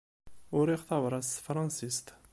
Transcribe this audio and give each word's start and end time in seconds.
Uriɣ 0.57 0.81
tabrat 0.87 1.25
s 1.27 1.31
tefransist. 1.35 2.07